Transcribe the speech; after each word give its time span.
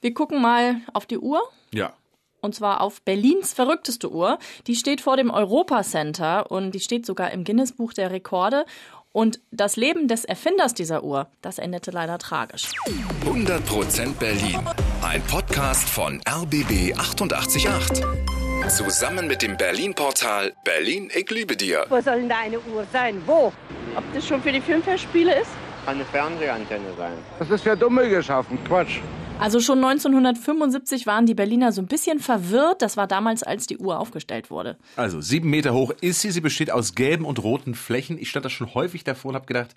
Wir 0.00 0.14
gucken 0.14 0.40
mal 0.40 0.76
auf 0.92 1.06
die 1.06 1.18
Uhr. 1.18 1.42
Ja. 1.72 1.92
Und 2.40 2.54
zwar 2.54 2.80
auf 2.80 3.02
Berlins 3.02 3.52
verrückteste 3.52 4.10
Uhr. 4.12 4.38
Die 4.68 4.76
steht 4.76 5.00
vor 5.00 5.16
dem 5.16 5.30
Europa 5.30 5.82
Center 5.82 6.50
und 6.52 6.72
die 6.72 6.80
steht 6.80 7.04
sogar 7.04 7.32
im 7.32 7.42
Guinness-Buch 7.42 7.92
der 7.92 8.12
Rekorde. 8.12 8.64
Und 9.10 9.40
das 9.50 9.74
Leben 9.74 10.06
des 10.06 10.24
Erfinders 10.24 10.74
dieser 10.74 11.02
Uhr, 11.02 11.26
das 11.42 11.58
endete 11.58 11.90
leider 11.90 12.18
tragisch. 12.18 12.70
100% 13.24 14.14
Berlin. 14.18 14.60
Ein 15.02 15.22
Podcast 15.22 15.88
von 15.88 16.20
RBB 16.28 16.96
888. 16.96 18.04
Zusammen 18.68 19.26
mit 19.26 19.42
dem 19.42 19.56
Berlin-Portal 19.56 20.52
Berlin, 20.62 21.10
ich 21.12 21.28
liebe 21.30 21.56
dir. 21.56 21.86
Wo 21.88 22.00
soll 22.00 22.20
denn 22.20 22.28
da 22.28 22.38
eine 22.38 22.60
Uhr 22.60 22.86
sein? 22.92 23.20
Wo? 23.26 23.52
Ob 23.96 24.04
das 24.14 24.26
schon 24.26 24.42
für 24.42 24.52
die 24.52 24.60
Filmfestspiele 24.60 25.40
ist? 25.40 25.50
eine 25.88 26.04
Fernsehantenne 26.04 26.92
sein. 26.96 27.14
Das 27.38 27.50
ist 27.50 27.62
für 27.62 27.76
Dumme 27.76 28.08
geschaffen, 28.08 28.58
Quatsch. 28.64 29.00
Also 29.40 29.60
schon 29.60 29.78
1975 29.84 31.06
waren 31.06 31.24
die 31.24 31.34
Berliner 31.34 31.70
so 31.70 31.80
ein 31.80 31.86
bisschen 31.86 32.18
verwirrt. 32.18 32.82
Das 32.82 32.96
war 32.96 33.06
damals, 33.06 33.44
als 33.44 33.68
die 33.68 33.78
Uhr 33.78 34.00
aufgestellt 34.00 34.50
wurde. 34.50 34.76
Also 34.96 35.20
sieben 35.20 35.48
Meter 35.48 35.72
hoch 35.72 35.92
ist 36.00 36.20
sie. 36.20 36.32
Sie 36.32 36.40
besteht 36.40 36.72
aus 36.72 36.96
gelben 36.96 37.24
und 37.24 37.42
roten 37.42 37.76
Flächen. 37.76 38.18
Ich 38.18 38.30
stand 38.30 38.44
da 38.44 38.50
schon 38.50 38.74
häufig 38.74 39.04
davor 39.04 39.30
und 39.30 39.34
habe 39.36 39.46
gedacht, 39.46 39.76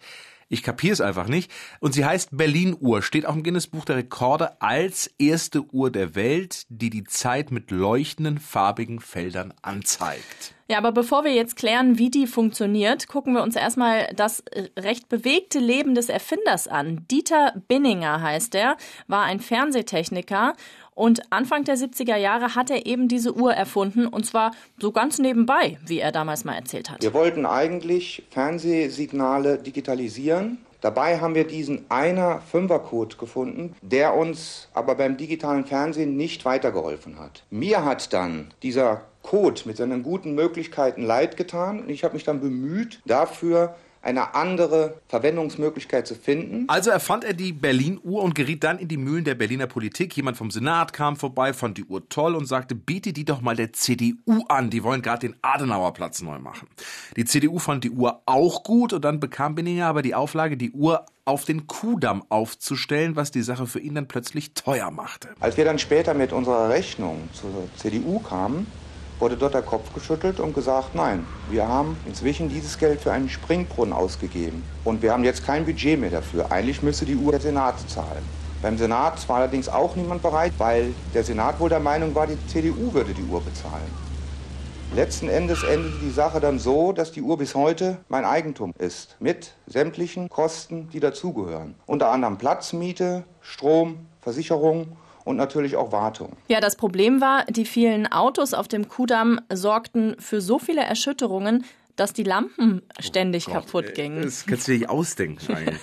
ich 0.51 0.63
kapiere 0.63 0.93
es 0.93 1.01
einfach 1.01 1.27
nicht. 1.27 1.49
Und 1.79 1.93
sie 1.93 2.03
heißt 2.03 2.29
Berlin-Uhr, 2.31 3.01
steht 3.01 3.25
auch 3.25 3.35
im 3.35 3.43
Guinness-Buch 3.43 3.85
der 3.85 3.95
Rekorde 3.95 4.61
als 4.61 5.07
erste 5.17 5.63
Uhr 5.73 5.89
der 5.91 6.13
Welt, 6.13 6.65
die 6.67 6.89
die 6.89 7.05
Zeit 7.05 7.51
mit 7.51 7.71
leuchtenden, 7.71 8.37
farbigen 8.37 8.99
Feldern 8.99 9.53
anzeigt. 9.61 10.53
Ja, 10.67 10.77
aber 10.77 10.91
bevor 10.91 11.23
wir 11.23 11.33
jetzt 11.33 11.55
klären, 11.55 11.97
wie 11.97 12.09
die 12.09 12.27
funktioniert, 12.27 13.07
gucken 13.07 13.33
wir 13.33 13.43
uns 13.43 13.55
erstmal 13.55 14.09
das 14.15 14.43
recht 14.77 15.09
bewegte 15.09 15.59
Leben 15.59 15.95
des 15.95 16.09
Erfinders 16.09 16.67
an. 16.67 17.05
Dieter 17.09 17.53
Binninger 17.67 18.21
heißt 18.21 18.53
er, 18.55 18.77
war 19.07 19.23
ein 19.23 19.39
Fernsehtechniker 19.39 20.53
und 20.95 21.21
Anfang 21.31 21.63
der 21.63 21.77
70er 21.77 22.17
Jahre 22.17 22.55
hat 22.55 22.69
er 22.69 22.85
eben 22.85 23.07
diese 23.07 23.35
Uhr 23.35 23.53
erfunden 23.53 24.07
und 24.07 24.25
zwar 24.25 24.51
so 24.79 24.91
ganz 24.91 25.19
nebenbei, 25.19 25.77
wie 25.85 25.99
er 25.99 26.11
damals 26.11 26.43
mal 26.43 26.55
erzählt 26.55 26.89
hat. 26.89 27.01
Wir 27.01 27.13
wollten 27.13 27.45
eigentlich 27.45 28.23
Fernsehsignale 28.29 29.57
digitalisieren. 29.57 30.59
Dabei 30.81 31.19
haben 31.19 31.35
wir 31.35 31.45
diesen 31.45 31.85
einer 31.89 32.41
Fünfercode 32.41 33.17
gefunden, 33.19 33.75
der 33.81 34.15
uns 34.15 34.67
aber 34.73 34.95
beim 34.95 35.15
digitalen 35.15 35.65
Fernsehen 35.65 36.17
nicht 36.17 36.43
weitergeholfen 36.43 37.19
hat. 37.19 37.43
Mir 37.51 37.85
hat 37.85 38.13
dann 38.13 38.51
dieser 38.63 39.01
Code 39.21 39.61
mit 39.65 39.77
seinen 39.77 40.01
guten 40.01 40.33
Möglichkeiten 40.33 41.03
leid 41.03 41.37
getan. 41.37 41.87
Ich 41.87 42.03
habe 42.03 42.15
mich 42.15 42.23
dann 42.23 42.41
bemüht, 42.41 42.99
dafür 43.05 43.75
eine 44.01 44.33
andere 44.33 44.95
Verwendungsmöglichkeit 45.07 46.07
zu 46.07 46.15
finden. 46.15 46.65
Also 46.67 46.89
erfand 46.89 47.23
er 47.23 47.33
die 47.33 47.53
Berlin-Uhr 47.53 48.23
und 48.23 48.33
geriet 48.33 48.63
dann 48.63 48.79
in 48.79 48.87
die 48.87 48.97
Mühlen 48.97 49.23
der 49.23 49.35
Berliner 49.35 49.67
Politik. 49.67 50.15
Jemand 50.15 50.37
vom 50.37 50.49
Senat 50.49 50.93
kam 50.93 51.15
vorbei, 51.15 51.53
fand 51.53 51.77
die 51.77 51.85
Uhr 51.85 52.07
toll 52.09 52.35
und 52.35 52.45
sagte, 52.45 52.73
biete 52.73 53.13
die 53.13 53.25
doch 53.25 53.41
mal 53.41 53.55
der 53.55 53.73
CDU 53.73 54.43
an. 54.47 54.69
Die 54.71 54.83
wollen 54.83 55.01
gerade 55.01 55.27
den 55.27 55.35
Adenauerplatz 55.41 56.21
neu 56.21 56.39
machen. 56.39 56.67
Die 57.15 57.25
CDU 57.25 57.59
fand 57.59 57.83
die 57.83 57.91
Uhr 57.91 58.21
auch 58.25 58.63
gut 58.63 58.93
und 58.93 59.05
dann 59.05 59.19
bekam 59.19 59.55
Benninger 59.55 59.85
aber 59.85 60.01
die 60.01 60.15
Auflage, 60.15 60.57
die 60.57 60.71
Uhr 60.71 61.05
auf 61.25 61.45
den 61.45 61.67
Kudamm 61.67 62.23
aufzustellen, 62.29 63.15
was 63.15 63.29
die 63.31 63.43
Sache 63.43 63.67
für 63.67 63.79
ihn 63.79 63.93
dann 63.93 64.07
plötzlich 64.07 64.53
teuer 64.53 64.89
machte. 64.89 65.29
Als 65.39 65.57
wir 65.57 65.65
dann 65.65 65.77
später 65.77 66.13
mit 66.15 66.33
unserer 66.33 66.69
Rechnung 66.69 67.29
zur 67.33 67.69
CDU 67.77 68.19
kamen, 68.19 68.65
wurde 69.21 69.37
dort 69.37 69.53
der 69.53 69.61
Kopf 69.61 69.93
geschüttelt 69.93 70.39
und 70.39 70.53
gesagt, 70.53 70.95
nein, 70.95 71.25
wir 71.49 71.67
haben 71.67 71.95
inzwischen 72.07 72.49
dieses 72.49 72.77
Geld 72.77 73.01
für 73.01 73.11
einen 73.11 73.29
Springbrunnen 73.29 73.93
ausgegeben 73.93 74.63
und 74.83 75.01
wir 75.03 75.13
haben 75.13 75.23
jetzt 75.23 75.45
kein 75.45 75.63
Budget 75.63 75.99
mehr 75.99 76.09
dafür. 76.09 76.51
Eigentlich 76.51 76.81
müsste 76.81 77.05
die 77.05 77.15
Uhr 77.15 77.31
der 77.31 77.39
Senat 77.39 77.75
zahlen. 77.87 78.23
Beim 78.61 78.77
Senat 78.77 79.27
war 79.29 79.37
allerdings 79.37 79.69
auch 79.69 79.95
niemand 79.95 80.21
bereit, 80.21 80.53
weil 80.57 80.93
der 81.13 81.23
Senat 81.23 81.59
wohl 81.59 81.69
der 81.69 81.79
Meinung 81.79 82.13
war, 82.15 82.27
die 82.27 82.37
CDU 82.47 82.93
würde 82.93 83.13
die 83.13 83.23
Uhr 83.23 83.41
bezahlen. 83.41 84.11
Letzten 84.93 85.29
Endes 85.29 85.63
endete 85.63 85.99
die 86.03 86.11
Sache 86.11 86.39
dann 86.39 86.59
so, 86.59 86.91
dass 86.91 87.11
die 87.11 87.21
Uhr 87.21 87.37
bis 87.37 87.55
heute 87.55 87.99
mein 88.09 88.25
Eigentum 88.25 88.73
ist, 88.77 89.15
mit 89.19 89.53
sämtlichen 89.65 90.29
Kosten, 90.29 90.89
die 90.89 90.99
dazugehören. 90.99 91.75
Unter 91.85 92.11
anderem 92.11 92.37
Platzmiete, 92.37 93.23
Strom, 93.39 94.07
Versicherung 94.19 94.97
und 95.25 95.37
natürlich 95.37 95.75
auch 95.75 95.91
Wartung. 95.91 96.33
Ja, 96.47 96.59
das 96.59 96.75
Problem 96.75 97.21
war, 97.21 97.45
die 97.45 97.65
vielen 97.65 98.11
Autos 98.11 98.53
auf 98.53 98.67
dem 98.67 98.87
Kudamm 98.87 99.39
sorgten 99.51 100.15
für 100.19 100.41
so 100.41 100.59
viele 100.59 100.81
Erschütterungen, 100.81 101.65
dass 101.95 102.13
die 102.13 102.23
Lampen 102.23 102.81
ständig 102.99 103.47
oh 103.47 103.53
Gott, 103.53 103.65
kaputt 103.65 103.93
gingen. 103.93 104.23
Das 104.23 104.45
kannst 104.45 104.67
du 104.67 104.71
dir 104.71 104.79
nicht 104.79 104.89
ausdenken. 104.89 105.53
Eigentlich. 105.53 105.81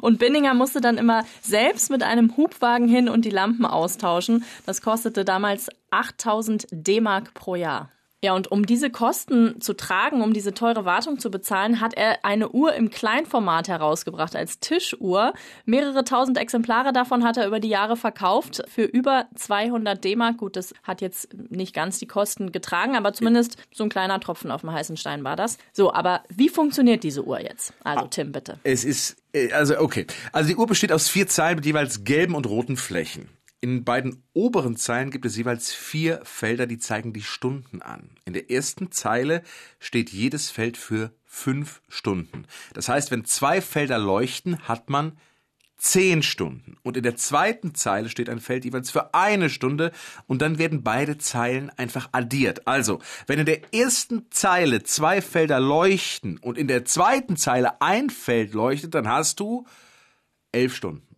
und 0.00 0.18
Binninger 0.18 0.54
musste 0.54 0.80
dann 0.80 0.98
immer 0.98 1.24
selbst 1.40 1.90
mit 1.90 2.02
einem 2.02 2.36
Hubwagen 2.36 2.88
hin 2.88 3.08
und 3.08 3.24
die 3.24 3.30
Lampen 3.30 3.64
austauschen. 3.64 4.44
Das 4.66 4.82
kostete 4.82 5.24
damals 5.24 5.68
8000 5.90 6.66
D-Mark 6.70 7.34
pro 7.34 7.54
Jahr. 7.54 7.90
Ja, 8.24 8.34
und 8.34 8.52
um 8.52 8.66
diese 8.66 8.88
Kosten 8.88 9.60
zu 9.60 9.74
tragen, 9.74 10.22
um 10.22 10.32
diese 10.32 10.54
teure 10.54 10.84
Wartung 10.84 11.18
zu 11.18 11.28
bezahlen, 11.28 11.80
hat 11.80 11.94
er 11.94 12.24
eine 12.24 12.50
Uhr 12.50 12.72
im 12.74 12.88
Kleinformat 12.88 13.66
herausgebracht 13.66 14.36
als 14.36 14.60
Tischuhr. 14.60 15.32
Mehrere 15.64 16.04
tausend 16.04 16.38
Exemplare 16.38 16.92
davon 16.92 17.24
hat 17.24 17.36
er 17.36 17.48
über 17.48 17.58
die 17.58 17.68
Jahre 17.68 17.96
verkauft 17.96 18.62
für 18.72 18.84
über 18.84 19.26
200 19.34 20.04
D-Mark. 20.04 20.36
Gut, 20.36 20.54
das 20.54 20.72
hat 20.84 21.00
jetzt 21.00 21.30
nicht 21.50 21.74
ganz 21.74 21.98
die 21.98 22.06
Kosten 22.06 22.52
getragen, 22.52 22.94
aber 22.94 23.12
zumindest 23.12 23.56
so 23.74 23.82
ein 23.82 23.90
kleiner 23.90 24.20
Tropfen 24.20 24.52
auf 24.52 24.60
dem 24.60 24.70
heißen 24.70 24.96
Stein 24.96 25.24
war 25.24 25.34
das. 25.34 25.58
So, 25.72 25.92
aber 25.92 26.22
wie 26.28 26.48
funktioniert 26.48 27.02
diese 27.02 27.24
Uhr 27.24 27.40
jetzt? 27.40 27.74
Also, 27.82 28.06
Tim, 28.06 28.30
bitte. 28.30 28.60
Es 28.62 28.84
ist, 28.84 29.16
äh, 29.32 29.50
also, 29.50 29.80
okay. 29.80 30.06
Also, 30.30 30.48
die 30.48 30.56
Uhr 30.56 30.68
besteht 30.68 30.92
aus 30.92 31.08
vier 31.08 31.26
Zeilen 31.26 31.56
mit 31.56 31.66
jeweils 31.66 32.04
gelben 32.04 32.36
und 32.36 32.46
roten 32.46 32.76
Flächen. 32.76 33.28
In 33.64 33.84
beiden 33.84 34.24
oberen 34.32 34.76
Zeilen 34.76 35.12
gibt 35.12 35.24
es 35.24 35.36
jeweils 35.36 35.72
vier 35.72 36.20
Felder, 36.24 36.66
die 36.66 36.78
zeigen 36.78 37.12
die 37.12 37.22
Stunden 37.22 37.80
an. 37.80 38.10
In 38.24 38.32
der 38.32 38.50
ersten 38.50 38.90
Zeile 38.90 39.44
steht 39.78 40.10
jedes 40.10 40.50
Feld 40.50 40.76
für 40.76 41.12
fünf 41.24 41.80
Stunden. 41.88 42.44
Das 42.74 42.88
heißt, 42.88 43.12
wenn 43.12 43.24
zwei 43.24 43.60
Felder 43.60 44.00
leuchten, 44.00 44.66
hat 44.66 44.90
man 44.90 45.16
zehn 45.76 46.24
Stunden. 46.24 46.76
Und 46.82 46.96
in 46.96 47.04
der 47.04 47.14
zweiten 47.14 47.72
Zeile 47.76 48.08
steht 48.08 48.28
ein 48.28 48.40
Feld 48.40 48.64
jeweils 48.64 48.90
für 48.90 49.14
eine 49.14 49.48
Stunde 49.48 49.92
und 50.26 50.42
dann 50.42 50.58
werden 50.58 50.82
beide 50.82 51.18
Zeilen 51.18 51.70
einfach 51.70 52.08
addiert. 52.10 52.66
Also, 52.66 53.00
wenn 53.28 53.38
in 53.38 53.46
der 53.46 53.72
ersten 53.72 54.26
Zeile 54.30 54.82
zwei 54.82 55.22
Felder 55.22 55.60
leuchten 55.60 56.36
und 56.38 56.58
in 56.58 56.66
der 56.66 56.84
zweiten 56.84 57.36
Zeile 57.36 57.80
ein 57.80 58.10
Feld 58.10 58.54
leuchtet, 58.54 58.96
dann 58.96 59.06
hast 59.06 59.38
du 59.38 59.66
elf 60.50 60.74
Stunden. 60.74 61.11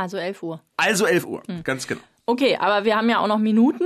Also 0.00 0.16
11 0.16 0.42
Uhr. 0.42 0.62
Also 0.78 1.04
11 1.04 1.26
Uhr, 1.26 1.42
hm. 1.46 1.62
ganz 1.62 1.86
genau. 1.86 2.00
Okay, 2.24 2.56
aber 2.56 2.86
wir 2.86 2.96
haben 2.96 3.10
ja 3.10 3.18
auch 3.18 3.26
noch 3.26 3.38
Minuten 3.38 3.84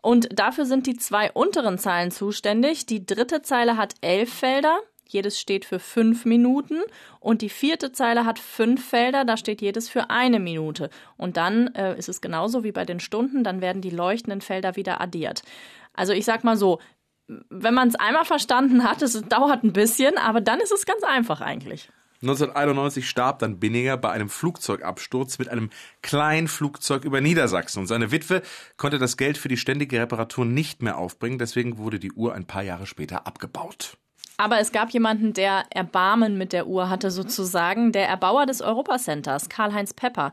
und 0.00 0.28
dafür 0.30 0.66
sind 0.66 0.86
die 0.86 0.96
zwei 0.96 1.32
unteren 1.32 1.78
Zeilen 1.78 2.12
zuständig. 2.12 2.86
Die 2.86 3.04
dritte 3.04 3.42
Zeile 3.42 3.76
hat 3.76 3.94
elf 4.00 4.32
Felder, 4.32 4.78
jedes 5.04 5.40
steht 5.40 5.64
für 5.64 5.80
fünf 5.80 6.24
Minuten 6.24 6.76
und 7.18 7.42
die 7.42 7.48
vierte 7.48 7.90
Zeile 7.90 8.24
hat 8.24 8.38
fünf 8.38 8.88
Felder, 8.88 9.24
da 9.24 9.36
steht 9.36 9.60
jedes 9.60 9.88
für 9.88 10.10
eine 10.10 10.38
Minute. 10.38 10.90
Und 11.16 11.36
dann 11.36 11.74
äh, 11.74 11.98
ist 11.98 12.08
es 12.08 12.20
genauso 12.20 12.62
wie 12.62 12.70
bei 12.70 12.84
den 12.84 13.00
Stunden, 13.00 13.42
dann 13.42 13.60
werden 13.60 13.82
die 13.82 13.90
leuchtenden 13.90 14.42
Felder 14.42 14.76
wieder 14.76 15.00
addiert. 15.00 15.42
Also 15.92 16.12
ich 16.12 16.24
sag 16.24 16.44
mal 16.44 16.56
so, 16.56 16.78
wenn 17.26 17.74
man 17.74 17.88
es 17.88 17.96
einmal 17.96 18.24
verstanden 18.24 18.84
hat, 18.84 19.02
es 19.02 19.20
dauert 19.22 19.64
ein 19.64 19.72
bisschen, 19.72 20.18
aber 20.18 20.40
dann 20.40 20.60
ist 20.60 20.70
es 20.70 20.86
ganz 20.86 21.02
einfach 21.02 21.40
eigentlich. 21.40 21.90
1991 22.22 23.08
starb 23.08 23.38
dann 23.38 23.60
Binninger 23.60 23.96
bei 23.96 24.10
einem 24.10 24.28
Flugzeugabsturz 24.28 25.38
mit 25.38 25.48
einem 25.48 25.70
kleinen 26.02 26.48
Flugzeug 26.48 27.04
über 27.04 27.20
Niedersachsen. 27.20 27.80
Und 27.80 27.86
seine 27.86 28.10
Witwe 28.10 28.42
konnte 28.76 28.98
das 28.98 29.16
Geld 29.16 29.38
für 29.38 29.48
die 29.48 29.56
ständige 29.56 30.00
Reparatur 30.00 30.44
nicht 30.44 30.82
mehr 30.82 30.98
aufbringen. 30.98 31.38
Deswegen 31.38 31.78
wurde 31.78 32.00
die 32.00 32.12
Uhr 32.12 32.34
ein 32.34 32.46
paar 32.46 32.62
Jahre 32.62 32.86
später 32.86 33.26
abgebaut. 33.26 33.98
Aber 34.40 34.60
es 34.60 34.70
gab 34.70 34.90
jemanden, 34.90 35.32
der 35.32 35.64
Erbarmen 35.70 36.38
mit 36.38 36.52
der 36.52 36.68
Uhr 36.68 36.88
hatte 36.88 37.10
sozusagen, 37.10 37.90
der 37.90 38.08
Erbauer 38.08 38.46
des 38.46 38.62
Europacenters, 38.62 39.48
Karl-Heinz 39.48 39.94
Pepper. 39.94 40.30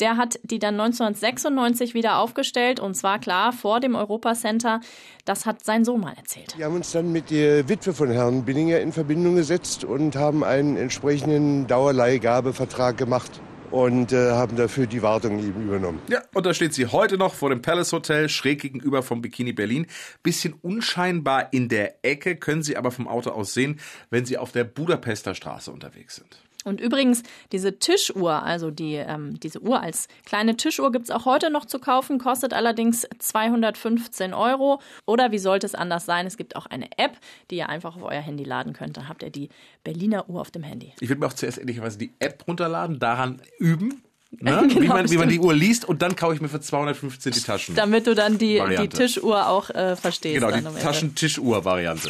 Der 0.00 0.16
hat 0.16 0.40
die 0.42 0.58
dann 0.58 0.74
1996 0.74 1.94
wieder 1.94 2.18
aufgestellt 2.18 2.80
und 2.80 2.94
zwar 2.96 3.20
klar 3.20 3.52
vor 3.52 3.78
dem 3.78 3.94
Europacenter. 3.94 4.80
Das 5.24 5.46
hat 5.46 5.64
sein 5.64 5.84
Sohn 5.84 6.00
mal 6.00 6.14
erzählt. 6.16 6.58
Wir 6.58 6.66
haben 6.66 6.74
uns 6.74 6.90
dann 6.90 7.12
mit 7.12 7.30
der 7.30 7.68
Witwe 7.68 7.94
von 7.94 8.10
Herrn 8.10 8.44
Binninger 8.44 8.80
in 8.80 8.90
Verbindung 8.90 9.36
gesetzt 9.36 9.84
und 9.84 10.16
haben 10.16 10.42
einen 10.42 10.76
entsprechenden 10.76 11.68
Dauerleihgabevertrag 11.68 12.96
gemacht 12.96 13.40
und 13.74 14.12
äh, 14.12 14.30
haben 14.30 14.56
dafür 14.56 14.86
die 14.86 15.02
Wartung 15.02 15.40
eben 15.40 15.64
übernommen. 15.64 16.00
Ja, 16.08 16.22
und 16.32 16.46
da 16.46 16.54
steht 16.54 16.74
sie 16.74 16.86
heute 16.86 17.18
noch 17.18 17.34
vor 17.34 17.50
dem 17.50 17.60
Palace 17.60 17.92
Hotel, 17.92 18.28
schräg 18.28 18.60
gegenüber 18.62 19.02
vom 19.02 19.20
Bikini 19.20 19.52
Berlin. 19.52 19.88
Bisschen 20.22 20.54
unscheinbar 20.62 21.52
in 21.52 21.68
der 21.68 22.04
Ecke, 22.04 22.36
können 22.36 22.62
Sie 22.62 22.76
aber 22.76 22.92
vom 22.92 23.08
Auto 23.08 23.30
aus 23.30 23.52
sehen, 23.52 23.80
wenn 24.10 24.26
Sie 24.26 24.38
auf 24.38 24.52
der 24.52 24.62
Budapester 24.62 25.34
Straße 25.34 25.72
unterwegs 25.72 26.16
sind. 26.16 26.43
Und 26.64 26.80
übrigens, 26.80 27.22
diese 27.52 27.78
Tischuhr, 27.78 28.42
also 28.42 28.70
die, 28.70 28.94
ähm, 28.94 29.38
diese 29.38 29.60
Uhr 29.60 29.80
als 29.80 30.08
kleine 30.24 30.56
Tischuhr 30.56 30.90
gibt 30.90 31.04
es 31.04 31.10
auch 31.10 31.26
heute 31.26 31.50
noch 31.50 31.66
zu 31.66 31.78
kaufen, 31.78 32.18
kostet 32.18 32.52
allerdings 32.52 33.06
215 33.18 34.34
Euro. 34.34 34.80
Oder 35.06 35.30
wie 35.30 35.38
sollte 35.38 35.66
es 35.66 35.74
anders 35.74 36.06
sein? 36.06 36.26
Es 36.26 36.36
gibt 36.36 36.56
auch 36.56 36.66
eine 36.66 36.88
App, 36.96 37.18
die 37.50 37.56
ihr 37.56 37.68
einfach 37.68 37.96
auf 37.96 38.02
euer 38.02 38.20
Handy 38.20 38.44
laden 38.44 38.72
könnt. 38.72 38.96
Dann 38.96 39.08
habt 39.08 39.22
ihr 39.22 39.30
die 39.30 39.50
Berliner 39.84 40.28
Uhr 40.28 40.40
auf 40.40 40.50
dem 40.50 40.62
Handy. 40.62 40.92
Ich 41.00 41.08
würde 41.08 41.20
mir 41.20 41.26
auch 41.26 41.34
zuerst 41.34 41.58
ehrlicherweise 41.58 41.98
die 41.98 42.12
App 42.18 42.44
runterladen, 42.48 42.98
daran 42.98 43.40
üben. 43.58 44.02
Ne? 44.40 44.66
Genau, 44.66 44.80
wie, 44.80 44.88
man, 44.88 45.10
wie, 45.10 45.16
man, 45.16 45.28
die 45.28 45.38
Uhr 45.38 45.54
liest 45.54 45.84
und 45.84 46.02
dann 46.02 46.16
kaufe 46.16 46.34
ich 46.34 46.40
mir 46.40 46.48
für 46.48 46.60
215 46.60 47.30
die 47.30 47.40
Taschen. 47.40 47.76
Damit 47.76 48.08
du 48.08 48.16
dann 48.16 48.36
die, 48.36 48.60
die 48.80 48.88
Tischuhr 48.88 49.48
auch 49.48 49.70
äh, 49.70 49.94
verstehst. 49.94 50.40
Genau, 50.40 50.50
die 50.50 50.80
Taschentischuhr-Variante. 50.80 52.08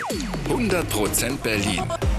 100% 0.49 1.37
Berlin. 1.43 1.83